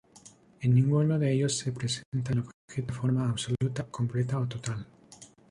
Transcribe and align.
En 0.61 0.73
ninguno 0.73 1.19
de 1.19 1.31
ellos 1.31 1.59
se 1.59 1.71
presenta 1.71 2.31
el 2.31 2.39
objeto 2.39 2.55
en 2.77 2.87
forma 2.99 3.29
absoluta, 3.29 3.83
completa 3.85 4.39
o 4.39 4.47
total. 4.47 4.87